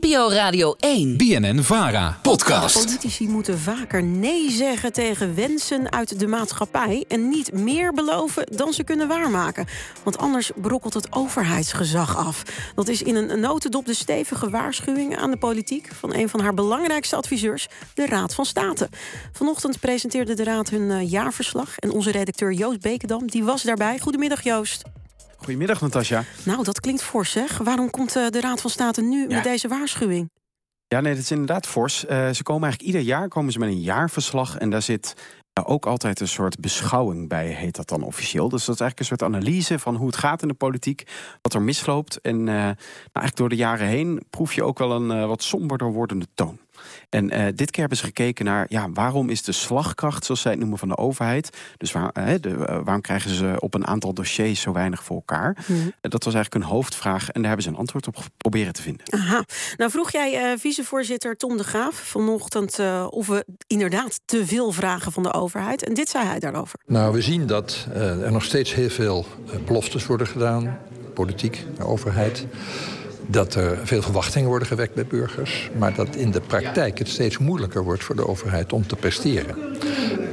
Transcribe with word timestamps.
NPO 0.00 0.30
Radio 0.30 0.74
1. 0.78 1.16
BNN 1.16 1.62
Vara. 1.62 2.18
Podcast. 2.22 2.84
Politici 2.84 3.28
moeten 3.28 3.58
vaker 3.58 4.02
nee 4.02 4.50
zeggen 4.50 4.92
tegen 4.92 5.34
wensen 5.34 5.92
uit 5.92 6.18
de 6.18 6.26
maatschappij 6.26 7.04
en 7.08 7.28
niet 7.28 7.52
meer 7.52 7.92
beloven 7.92 8.46
dan 8.56 8.72
ze 8.72 8.84
kunnen 8.84 9.08
waarmaken. 9.08 9.66
Want 10.02 10.18
anders 10.18 10.50
brokkelt 10.56 10.94
het 10.94 11.12
overheidsgezag 11.12 12.16
af. 12.16 12.42
Dat 12.74 12.88
is 12.88 13.02
in 13.02 13.14
een 13.14 13.40
notendop 13.40 13.86
de 13.86 13.94
stevige 13.94 14.50
waarschuwing 14.50 15.16
aan 15.16 15.30
de 15.30 15.38
politiek 15.38 15.88
van 15.94 16.14
een 16.14 16.28
van 16.28 16.40
haar 16.40 16.54
belangrijkste 16.54 17.16
adviseurs, 17.16 17.68
de 17.94 18.06
Raad 18.06 18.34
van 18.34 18.44
State. 18.44 18.88
Vanochtend 19.32 19.80
presenteerde 19.80 20.34
de 20.34 20.44
Raad 20.44 20.68
hun 20.68 20.90
eh, 20.90 21.10
jaarverslag 21.10 21.78
en 21.78 21.90
onze 21.90 22.10
redacteur 22.10 22.52
Joost 22.52 22.80
Bekendam 22.80 23.30
die 23.30 23.44
was 23.44 23.62
daarbij. 23.62 23.98
Goedemiddag 23.98 24.42
Joost. 24.42 24.82
Goedemiddag, 25.48 25.80
Natasja. 25.80 26.24
Nou, 26.44 26.64
dat 26.64 26.80
klinkt 26.80 27.02
fors, 27.02 27.30
zeg. 27.30 27.58
Waarom 27.58 27.90
komt 27.90 28.16
eh, 28.16 28.26
de 28.28 28.40
Raad 28.40 28.60
van 28.60 28.70
State 28.70 29.02
nu 29.02 29.26
met 29.26 29.42
deze 29.42 29.68
waarschuwing? 29.68 30.30
Ja, 30.86 31.00
nee, 31.00 31.14
dat 31.14 31.22
is 31.22 31.30
inderdaad 31.30 31.66
fors. 31.66 32.04
Uh, 32.04 32.30
ze 32.30 32.42
komen 32.42 32.62
eigenlijk 32.62 32.82
ieder 32.82 33.00
jaar 33.00 33.28
komen 33.28 33.52
ze 33.52 33.58
met 33.58 33.68
een 33.68 33.80
jaarverslag 33.80 34.56
en 34.56 34.70
daar 34.70 34.82
zit 34.82 35.14
ook 35.64 35.86
altijd 35.86 36.20
een 36.20 36.28
soort 36.28 36.60
beschouwing 36.60 37.28
bij, 37.28 37.46
heet 37.46 37.76
dat 37.76 37.88
dan 37.88 38.02
officieel. 38.02 38.48
Dus 38.48 38.64
dat 38.64 38.74
is 38.74 38.80
eigenlijk 38.80 38.98
een 38.98 39.18
soort 39.18 39.34
analyse 39.34 39.78
van 39.78 39.96
hoe 39.96 40.06
het 40.06 40.16
gaat 40.16 40.42
in 40.42 40.48
de 40.48 40.54
politiek, 40.54 41.02
wat 41.42 41.54
er 41.54 41.62
misloopt. 41.62 42.20
En 42.20 42.38
uh, 42.38 42.44
nou, 42.46 42.74
eigenlijk 43.02 43.36
door 43.36 43.48
de 43.48 43.56
jaren 43.56 43.86
heen 43.86 44.22
proef 44.30 44.54
je 44.54 44.62
ook 44.62 44.78
wel 44.78 44.92
een 44.92 45.26
wat 45.28 45.42
somberder 45.42 45.92
wordende 45.92 46.26
toon. 46.34 46.58
En 47.08 47.34
uh, 47.34 47.46
dit 47.54 47.70
keer 47.70 47.80
hebben 47.80 47.98
ze 47.98 48.04
gekeken 48.04 48.44
naar 48.44 48.66
ja, 48.68 48.90
waarom 48.90 49.30
is 49.30 49.42
de 49.42 49.52
slagkracht, 49.52 50.24
zoals 50.24 50.40
zij 50.40 50.50
het 50.50 50.60
noemen, 50.60 50.78
van 50.78 50.88
de 50.88 50.96
overheid. 50.96 51.56
Dus 51.76 51.92
waar, 51.92 52.10
uh, 52.18 52.34
de, 52.40 52.48
uh, 52.48 52.64
waarom 52.64 53.00
krijgen 53.00 53.30
ze 53.30 53.54
op 53.58 53.74
een 53.74 53.86
aantal 53.86 54.14
dossiers 54.14 54.60
zo 54.60 54.72
weinig 54.72 55.04
voor 55.04 55.16
elkaar? 55.16 55.56
Mm. 55.66 55.92
dat 56.00 56.24
was 56.24 56.34
eigenlijk 56.34 56.64
een 56.64 56.70
hoofdvraag 56.70 57.30
en 57.30 57.40
daar 57.40 57.46
hebben 57.46 57.62
ze 57.62 57.68
een 57.68 57.76
antwoord 57.76 58.06
op 58.06 58.16
proberen 58.36 58.72
te 58.72 58.82
vinden. 58.82 59.06
Aha. 59.10 59.44
Nou 59.76 59.90
vroeg 59.90 60.10
jij 60.10 60.58
vicevoorzitter 60.58 61.36
Tom 61.36 61.56
de 61.56 61.64
Graaf 61.64 61.94
vanochtend 61.94 62.78
of 63.10 63.26
we 63.26 63.44
inderdaad 63.66 64.20
te 64.24 64.46
veel 64.46 64.72
vragen 64.72 65.12
van 65.12 65.22
de 65.22 65.32
overheid. 65.32 65.84
En 65.84 65.94
dit 65.94 66.08
zei 66.08 66.26
hij 66.26 66.38
daarover. 66.38 66.78
Nou, 66.86 67.12
we 67.12 67.22
zien 67.22 67.46
dat 67.46 67.86
er 67.94 68.32
nog 68.32 68.44
steeds 68.44 68.74
heel 68.74 68.90
veel 68.90 69.26
beloftes 69.66 70.06
worden 70.06 70.26
gedaan. 70.26 70.78
Politiek, 71.14 71.64
de 71.76 71.84
overheid 71.84 72.46
dat 73.30 73.54
er 73.54 73.86
veel 73.86 74.02
verwachtingen 74.02 74.48
worden 74.48 74.68
gewekt 74.68 74.94
bij 74.94 75.06
burgers... 75.06 75.70
maar 75.78 75.94
dat 75.94 76.16
in 76.16 76.30
de 76.30 76.40
praktijk 76.40 76.98
het 76.98 77.08
steeds 77.08 77.38
moeilijker 77.38 77.84
wordt 77.84 78.04
voor 78.04 78.16
de 78.16 78.28
overheid 78.28 78.72
om 78.72 78.86
te 78.86 78.96
presteren. 78.96 79.56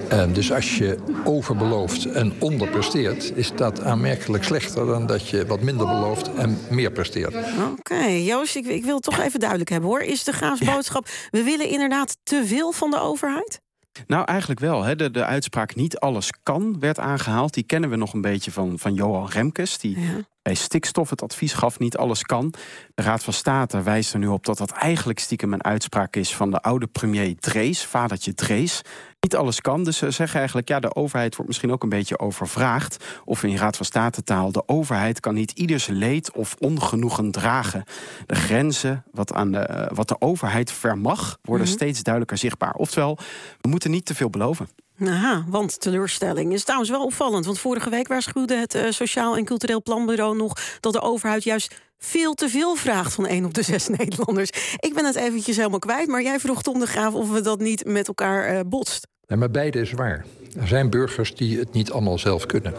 En 0.10 0.34
dus 0.34 0.52
als 0.52 0.78
je 0.78 0.98
overbelooft 1.24 2.06
en 2.06 2.34
onderpresteert... 2.40 3.32
is 3.36 3.52
dat 3.56 3.82
aanmerkelijk 3.82 4.44
slechter 4.44 4.86
dan 4.86 5.06
dat 5.06 5.30
je 5.30 5.46
wat 5.46 5.62
minder 5.62 5.88
belooft 5.88 6.34
en 6.34 6.58
meer 6.70 6.92
presteert. 6.92 7.36
Oké, 7.72 8.06
Joost, 8.06 8.56
ik, 8.56 8.66
ik, 8.66 8.84
wil 8.84 8.96
het 8.96 9.04
toch 9.04 9.20
even 9.20 9.40
duidelijk 9.40 9.70
hebben 9.70 9.90
hoor. 9.90 10.02
Is 10.02 10.24
de 10.24 10.32
graafsboodschap, 10.32 11.08
we 11.32 11.44
willen 11.44 11.70
inderdaad 11.70 12.18
te 12.24 12.44
veel 12.46 12.72
van 12.72 12.92
de 12.92 13.00
overheid? 13.00 13.64
Nou, 14.08 14.26
eigenlijk 14.26 14.60
wel. 14.60 14.84
Hè. 14.84 14.96
De, 14.96 15.12
de 15.12 15.26
uitspraak 15.26 15.76
niet 15.76 15.98
alles 15.98 16.30
kan 16.44 16.80
werd 16.80 17.00
aangehaald. 17.00 17.54
Die 17.54 17.64
kennen 17.64 17.90
we 17.90 17.96
nog 17.96 18.14
een 18.14 18.22
beetje 18.22 18.52
van, 18.52 18.80
van 18.80 18.94
Johan 18.94 19.30
Remkes. 19.30 19.78
Die 19.78 20.00
ja. 20.00 20.26
Bij 20.46 20.54
stikstof 20.54 21.10
het 21.10 21.22
advies 21.22 21.54
gaf 21.54 21.80
niet 21.80 21.98
alles 21.98 22.24
kan. 22.24 22.54
De 22.94 23.04
Raad 23.04 23.24
van 23.24 23.34
State 23.34 23.82
wijst 23.82 24.14
er 24.14 24.20
nu 24.20 24.28
op 24.28 24.46
dat 24.46 24.58
dat 24.58 24.72
eigenlijk 24.72 25.20
stiekem 25.20 25.54
een 25.54 25.64
uitspraak 25.64 26.16
is... 26.16 26.36
van 26.36 26.52
de 26.52 26.62
oude 26.62 26.88
premier 26.88 27.36
Drees, 27.40 27.86
vadertje 27.86 28.34
Drees 28.34 28.82
niet 29.20 29.36
alles 29.36 29.62
kan. 29.62 29.84
Dus 29.84 29.98
ze 29.98 30.12
zeggen 30.12 30.38
eigenlijk, 30.38 30.68
ja, 30.68 30.80
de 30.80 30.96
overheid 30.96 31.36
wordt 31.36 31.48
misschien 31.48 31.72
ook 31.72 31.84
een 31.84 31.90
beetje 31.90 32.20
overvraagd. 32.20 33.06
Of 33.24 33.44
in 33.44 33.58
Raad 33.58 33.78
van 33.78 33.86
State 33.86 34.24
taal, 34.24 34.52
de 34.52 34.68
overheid 34.68 35.20
kan 35.20 35.34
niet 35.34 35.52
ieders 35.52 35.88
leed 35.88 36.32
of 36.32 36.56
ongenoegen 36.60 37.32
dragen. 37.32 37.84
De 38.26 38.36
grenzen 38.36 39.04
wat, 39.12 39.34
aan 39.34 39.52
de, 39.52 39.68
uh, 39.72 39.98
wat 39.98 40.08
de 40.08 40.22
overheid 40.22 40.72
vermag, 40.72 41.38
worden 41.42 41.66
mm 41.66 41.72
-hmm. 41.72 41.82
steeds 41.82 42.04
duidelijker 42.04 42.38
zichtbaar. 42.38 42.74
Oftewel, 42.74 43.18
we 43.62 43.70
moeten 43.70 43.92
niet 43.92 44.06
te 44.06 44.16
veel 44.16 44.30
beloven. 44.30 44.70
Aha, 45.00 45.44
want 45.48 45.80
teleurstelling 45.80 46.54
is 46.54 46.64
trouwens 46.64 46.90
wel 46.90 47.04
opvallend. 47.04 47.46
Want 47.46 47.60
vorige 47.60 47.90
week 47.90 48.08
waarschuwde 48.08 48.56
het 48.56 48.76
uh, 48.76 48.92
Sociaal 48.92 49.38
en 49.38 49.46
Cultureel 49.46 49.82
Planbureau 49.82 50.36
nog 50.38 50.54
dat 50.80 50.94
de 50.94 51.02
overheid 51.02 51.44
juist 51.44 51.76
veel 51.98 52.34
te 52.34 52.50
veel 52.50 52.76
vraagt 52.76 53.14
van 53.14 53.28
één 53.28 53.46
op 53.46 53.54
de 53.54 53.62
zes 53.62 53.88
Nederlanders. 53.98 54.50
Ik 54.80 54.94
ben 54.94 55.06
het 55.06 55.16
eventjes 55.16 55.58
helemaal 55.58 55.80
kwijt, 55.80 56.08
maar 56.08 56.22
jij 56.22 56.40
vroeg 56.40 56.62
Tom 56.62 56.80
de 56.80 56.88
Graaf 56.88 57.14
of 57.14 57.32
we 57.32 57.42
dat 57.42 57.60
niet 57.60 57.86
met 57.86 58.08
elkaar 58.08 58.54
uh, 58.54 58.60
botst. 58.66 59.08
Nee, 59.28 59.40
maar 59.40 59.52
beide 59.52 59.80
is 59.80 59.92
waar. 59.92 60.26
Er 60.60 60.68
zijn 60.68 60.90
burgers 60.90 61.36
die 61.36 61.60
het 61.60 61.74
niet 61.74 61.92
allemaal 61.92 62.18
zelf 62.18 62.46
kunnen. 62.46 62.74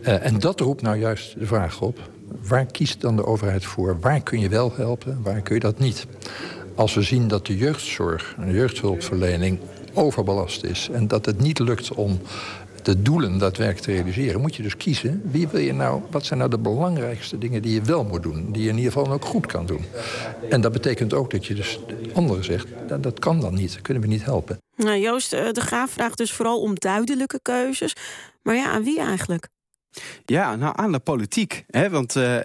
Uh, 0.00 0.26
en 0.26 0.38
dat 0.38 0.60
roept 0.60 0.82
nou 0.82 0.96
juist 0.96 1.38
de 1.38 1.46
vraag 1.46 1.80
op: 1.80 1.98
waar 2.42 2.66
kiest 2.66 3.00
dan 3.00 3.16
de 3.16 3.26
overheid 3.26 3.64
voor? 3.64 4.00
Waar 4.00 4.20
kun 4.20 4.40
je 4.40 4.48
wel 4.48 4.72
helpen, 4.76 5.20
waar 5.22 5.40
kun 5.40 5.54
je 5.54 5.60
dat 5.60 5.78
niet? 5.78 6.06
Als 6.74 6.94
we 6.94 7.02
zien 7.02 7.28
dat 7.28 7.46
de 7.46 7.56
jeugdzorg 7.56 8.34
en 8.38 8.46
de 8.46 8.52
jeugdhulpverlening 8.52 9.58
overbelast 10.00 10.64
is 10.64 10.88
en 10.92 11.08
dat 11.08 11.26
het 11.26 11.40
niet 11.40 11.58
lukt 11.58 11.94
om 11.94 12.20
de 12.82 13.02
doelen 13.02 13.38
daadwerkelijk 13.38 13.84
te 13.84 13.92
realiseren, 13.92 14.40
moet 14.40 14.56
je 14.56 14.62
dus 14.62 14.76
kiezen. 14.76 15.22
Wie 15.24 15.48
wil 15.48 15.60
je 15.60 15.72
nou, 15.72 16.02
wat 16.10 16.24
zijn 16.24 16.38
nou 16.38 16.50
de 16.50 16.58
belangrijkste 16.58 17.38
dingen 17.38 17.62
die 17.62 17.74
je 17.74 17.82
wel 17.82 18.04
moet 18.04 18.22
doen, 18.22 18.52
die 18.52 18.62
je 18.62 18.68
in 18.68 18.76
ieder 18.76 18.92
geval 18.92 19.12
ook 19.12 19.24
goed 19.24 19.46
kan 19.46 19.66
doen? 19.66 19.84
En 20.48 20.60
dat 20.60 20.72
betekent 20.72 21.14
ook 21.14 21.30
dat 21.30 21.46
je 21.46 21.54
dus 21.54 21.80
anderen 22.12 22.44
zegt, 22.44 22.66
dat, 22.88 23.02
dat 23.02 23.18
kan 23.18 23.40
dan 23.40 23.54
niet, 23.54 23.72
dat 23.72 23.82
kunnen 23.82 24.02
we 24.02 24.08
niet 24.08 24.24
helpen. 24.24 24.58
Nou, 24.76 24.98
Joost 24.98 25.30
de 25.30 25.60
Graaf 25.60 25.90
vraagt 25.90 26.18
dus 26.18 26.32
vooral 26.32 26.60
om 26.60 26.74
duidelijke 26.74 27.38
keuzes. 27.42 27.94
Maar 28.42 28.54
ja, 28.54 28.70
aan 28.70 28.84
wie 28.84 29.00
eigenlijk? 29.00 29.48
Ja, 30.30 30.56
nou 30.56 30.72
aan 30.76 30.92
de 30.92 30.98
politiek. 30.98 31.64
Hè? 31.66 31.90
Want 31.90 32.16
uh, 32.16 32.34
uh, 32.34 32.40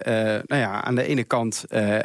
nou 0.46 0.60
ja, 0.60 0.82
aan 0.82 0.94
de 0.94 1.02
ene 1.02 1.24
kant 1.24 1.64
uh, 1.68 1.98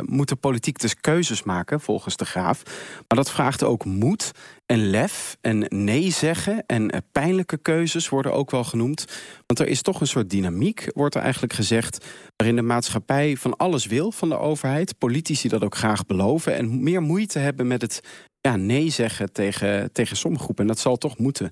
moet 0.00 0.28
de 0.28 0.36
politiek 0.36 0.78
dus 0.78 1.00
keuzes 1.00 1.42
maken, 1.42 1.80
volgens 1.80 2.16
de 2.16 2.24
graaf. 2.24 2.62
Maar 3.08 3.18
dat 3.18 3.30
vraagt 3.30 3.62
ook 3.62 3.84
moed 3.84 4.30
en 4.66 4.90
lef 4.90 5.36
en 5.40 5.64
nee 5.68 6.10
zeggen. 6.10 6.64
En 6.66 6.90
pijnlijke 7.12 7.56
keuzes 7.56 8.08
worden 8.08 8.32
ook 8.32 8.50
wel 8.50 8.64
genoemd. 8.64 9.04
Want 9.46 9.60
er 9.60 9.66
is 9.66 9.82
toch 9.82 10.00
een 10.00 10.06
soort 10.06 10.30
dynamiek, 10.30 10.90
wordt 10.94 11.14
er 11.14 11.22
eigenlijk 11.22 11.52
gezegd. 11.52 12.06
waarin 12.36 12.56
de 12.56 12.62
maatschappij 12.62 13.36
van 13.36 13.56
alles 13.56 13.86
wil 13.86 14.12
van 14.12 14.28
de 14.28 14.38
overheid. 14.38 14.98
Politici 14.98 15.48
dat 15.48 15.64
ook 15.64 15.76
graag 15.76 16.06
beloven. 16.06 16.54
En 16.54 16.82
meer 16.82 17.02
moeite 17.02 17.38
hebben 17.38 17.66
met 17.66 17.82
het 17.82 18.00
ja, 18.40 18.56
nee 18.56 18.90
zeggen 18.90 19.32
tegen, 19.32 19.92
tegen 19.92 20.16
sommige 20.16 20.42
groepen. 20.44 20.64
En 20.64 20.70
dat 20.70 20.80
zal 20.80 20.96
toch 20.96 21.18
moeten. 21.18 21.50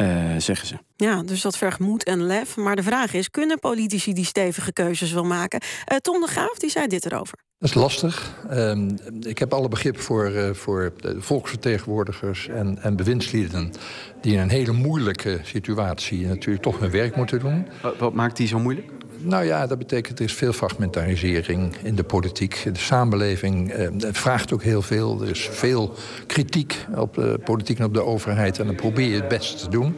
Uh, 0.00 0.34
zeggen 0.38 0.66
ze. 0.66 0.78
Ja, 0.96 1.22
dus 1.22 1.40
dat 1.40 1.56
vergt 1.56 1.78
moed 1.78 2.04
en 2.04 2.26
lef. 2.26 2.56
Maar 2.56 2.76
de 2.76 2.82
vraag 2.82 3.14
is, 3.14 3.30
kunnen 3.30 3.58
politici 3.58 4.12
die 4.12 4.24
stevige 4.24 4.72
keuzes 4.72 5.12
wel 5.12 5.24
maken? 5.24 5.60
Uh, 5.92 5.98
Tom 5.98 6.20
de 6.20 6.26
Graaf, 6.26 6.58
die 6.58 6.70
zei 6.70 6.86
dit 6.86 7.06
erover. 7.06 7.38
Dat 7.58 7.68
is 7.68 7.76
lastig. 7.76 8.34
Uh, 8.50 8.88
ik 9.20 9.38
heb 9.38 9.52
alle 9.52 9.68
begrip 9.68 10.00
voor, 10.00 10.30
uh, 10.30 10.50
voor 10.50 10.92
de 10.96 11.20
volksvertegenwoordigers 11.20 12.48
en, 12.48 12.82
en 12.82 12.96
bewindslieden... 12.96 13.72
die 14.20 14.32
in 14.32 14.38
een 14.38 14.48
hele 14.48 14.72
moeilijke 14.72 15.40
situatie 15.42 16.26
natuurlijk 16.26 16.62
toch 16.62 16.78
hun 16.78 16.90
werk 16.90 17.16
moeten 17.16 17.38
doen. 17.38 17.68
Wat, 17.82 17.98
wat 17.98 18.12
maakt 18.12 18.36
die 18.36 18.46
zo 18.46 18.58
moeilijk? 18.58 18.90
Nou 19.24 19.44
ja, 19.44 19.66
dat 19.66 19.78
betekent 19.78 20.18
er 20.18 20.24
is 20.24 20.34
veel 20.34 20.52
fragmentarisering 20.52 21.76
in 21.82 21.94
de 21.94 22.04
politiek. 22.04 22.62
De 22.72 22.78
samenleving 22.78 23.70
eh, 23.70 23.88
vraagt 24.12 24.52
ook 24.52 24.62
heel 24.62 24.82
veel. 24.82 25.22
Er 25.22 25.30
is 25.30 25.48
veel 25.52 25.94
kritiek 26.26 26.86
op 26.96 27.14
de 27.14 27.40
politiek 27.44 27.78
en 27.78 27.84
op 27.84 27.94
de 27.94 28.04
overheid. 28.04 28.58
En 28.58 28.66
dan 28.66 28.74
probeer 28.74 29.08
je 29.08 29.14
het 29.14 29.28
best 29.28 29.58
te 29.58 29.70
doen. 29.70 29.96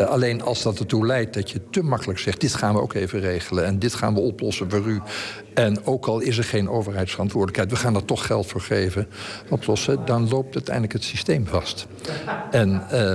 Uh, 0.00 0.06
alleen 0.06 0.42
als 0.42 0.62
dat 0.62 0.78
ertoe 0.78 1.06
leidt 1.06 1.34
dat 1.34 1.50
je 1.50 1.60
te 1.70 1.82
makkelijk 1.82 2.18
zegt... 2.18 2.40
dit 2.40 2.54
gaan 2.54 2.74
we 2.74 2.80
ook 2.80 2.94
even 2.94 3.20
regelen 3.20 3.64
en 3.64 3.78
dit 3.78 3.94
gaan 3.94 4.14
we 4.14 4.20
oplossen 4.20 4.70
voor 4.70 4.86
u... 4.86 5.00
en 5.54 5.84
ook 5.84 6.06
al 6.06 6.20
is 6.20 6.38
er 6.38 6.44
geen 6.44 6.68
overheidsverantwoordelijkheid... 6.68 7.70
we 7.70 7.76
gaan 7.76 7.94
er 7.94 8.04
toch 8.04 8.26
geld 8.26 8.46
voor 8.46 8.60
geven, 8.60 9.08
oplossen... 9.48 10.04
dan 10.04 10.28
loopt 10.28 10.54
uiteindelijk 10.54 10.92
het 10.92 11.04
systeem 11.04 11.46
vast. 11.46 11.86
En 12.50 12.82
uh, 12.92 13.14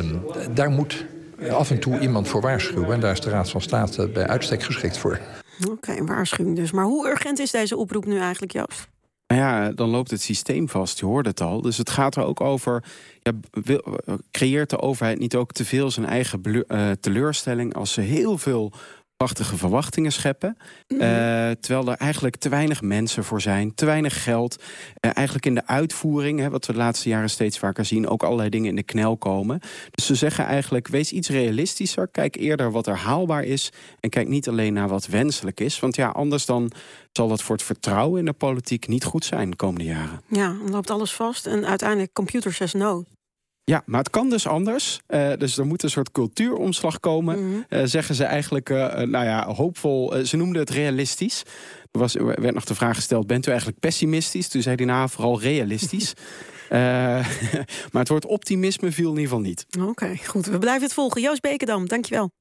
daar 0.53 0.69
moet 0.69 1.05
af 1.49 1.71
en 1.71 1.79
toe 1.79 1.99
iemand 1.99 2.27
voor 2.27 2.41
waarschuwen. 2.41 2.93
En 2.93 2.99
daar 2.99 3.11
is 3.11 3.21
de 3.21 3.29
Raad 3.29 3.49
van 3.49 3.61
State 3.61 4.07
bij 4.07 4.27
uitstek 4.27 4.63
geschikt 4.63 4.97
voor. 4.97 5.19
Oké, 5.61 5.71
okay, 5.71 6.03
waarschuwing 6.03 6.55
dus. 6.55 6.71
Maar 6.71 6.85
hoe 6.85 7.09
urgent 7.09 7.39
is 7.39 7.51
deze 7.51 7.77
oproep 7.77 8.05
nu 8.05 8.19
eigenlijk, 8.19 8.51
Joost? 8.51 8.91
Nou 9.27 9.41
ja, 9.41 9.71
dan 9.71 9.89
loopt 9.89 10.11
het 10.11 10.21
systeem 10.21 10.69
vast, 10.69 10.99
je 10.99 11.05
hoort 11.05 11.25
het 11.25 11.41
al. 11.41 11.61
Dus 11.61 11.77
het 11.77 11.89
gaat 11.89 12.15
er 12.15 12.23
ook 12.23 12.41
over, 12.41 12.83
ja, 13.19 13.31
wil, 13.51 13.99
creëert 14.31 14.69
de 14.69 14.79
overheid 14.79 15.19
niet 15.19 15.35
ook 15.35 15.51
te 15.51 15.65
veel 15.65 15.91
zijn 15.91 16.05
eigen 16.05 16.41
uh, 16.43 16.91
teleurstelling... 16.99 17.73
als 17.73 17.93
ze 17.93 18.01
heel 18.01 18.37
veel 18.37 18.71
prachtige 19.23 19.57
verwachtingen 19.57 20.11
scheppen. 20.11 20.57
Mm 20.87 20.99
-hmm. 20.99 21.07
uh, 21.07 21.51
terwijl 21.51 21.87
er 21.87 21.97
eigenlijk 21.97 22.35
te 22.35 22.49
weinig 22.49 22.81
mensen 22.81 23.23
voor 23.23 23.41
zijn, 23.41 23.75
te 23.75 23.85
weinig 23.85 24.23
geld. 24.23 24.61
Uh, 24.61 25.11
eigenlijk 25.13 25.45
in 25.45 25.55
de 25.55 25.67
uitvoering, 25.67 26.39
hè, 26.39 26.49
wat 26.49 26.65
we 26.65 26.71
de 26.71 26.77
laatste 26.77 27.09
jaren 27.09 27.29
steeds 27.29 27.59
vaker 27.59 27.85
zien, 27.85 28.07
ook 28.07 28.23
allerlei 28.23 28.49
dingen 28.49 28.69
in 28.69 28.75
de 28.75 28.83
knel 28.83 29.17
komen. 29.17 29.59
Dus 29.91 30.05
ze 30.05 30.15
zeggen 30.15 30.45
eigenlijk: 30.45 30.87
wees 30.87 31.11
iets 31.11 31.29
realistischer. 31.29 32.07
Kijk 32.07 32.35
eerder 32.35 32.71
wat 32.71 32.87
er 32.87 32.97
haalbaar 32.97 33.43
is. 33.43 33.71
En 33.99 34.09
kijk 34.09 34.27
niet 34.27 34.47
alleen 34.47 34.73
naar 34.73 34.87
wat 34.87 35.05
wenselijk 35.05 35.59
is. 35.59 35.79
Want 35.79 35.95
ja, 35.95 36.07
anders 36.07 36.45
dan 36.45 36.71
zal 37.11 37.27
dat 37.27 37.41
voor 37.41 37.55
het 37.55 37.65
vertrouwen 37.65 38.19
in 38.19 38.25
de 38.25 38.33
politiek 38.33 38.87
niet 38.87 39.03
goed 39.03 39.25
zijn 39.25 39.49
de 39.49 39.55
komende 39.55 39.85
jaren. 39.85 40.21
Ja, 40.27 40.47
dan 40.47 40.71
loopt 40.71 40.89
alles 40.89 41.13
vast 41.13 41.45
en 41.45 41.65
uiteindelijk 41.65 42.13
computer 42.13 42.53
says 42.53 42.73
no. 42.73 43.03
Ja, 43.65 43.83
maar 43.85 43.99
het 43.99 44.09
kan 44.09 44.29
dus 44.29 44.47
anders. 44.47 44.99
Uh, 45.07 45.31
dus 45.37 45.57
er 45.57 45.65
moet 45.65 45.83
een 45.83 45.89
soort 45.89 46.11
cultuuromslag 46.11 46.99
komen. 46.99 47.39
Mm 47.39 47.51
-hmm. 47.51 47.79
uh, 47.79 47.85
zeggen 47.85 48.15
ze 48.15 48.23
eigenlijk, 48.23 48.69
uh, 48.69 48.95
nou 48.95 49.25
ja, 49.25 49.47
hoopvol. 49.47 50.25
ze 50.25 50.37
noemden 50.37 50.61
het 50.61 50.69
realistisch. 50.69 51.43
was, 51.91 52.15
er 52.15 52.25
werd 52.25 52.53
nog 52.53 52.65
de 52.65 52.75
vraag 52.75 52.95
gesteld: 52.95 53.27
bent 53.27 53.45
u 53.45 53.49
eigenlijk 53.49 53.79
pessimistisch? 53.79 54.47
Toen 54.47 54.61
zei 54.61 54.75
hij 54.75 54.85
nou, 54.85 55.09
vooral 55.09 55.41
realistisch. 55.41 56.13
Uh, 56.69 56.79
maar 57.91 58.01
het 58.01 58.07
woord 58.07 58.25
optimisme 58.25 58.91
viel 58.91 59.09
in 59.09 59.17
ieder 59.19 59.29
geval 59.29 59.43
niet. 59.43 59.65
Oké, 59.79 60.17
goed. 60.25 60.45
We 60.45 60.59
blijven 60.59 60.83
het 60.83 60.93
volgen. 60.93 61.21
Joost 61.21 61.41
Bekendam, 61.41 61.87
dankjewel. 61.87 62.31